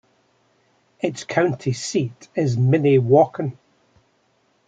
Its 0.99 1.25
county 1.25 1.73
seat 1.73 2.27
is 2.33 2.57
Minnewaukan. 2.57 3.55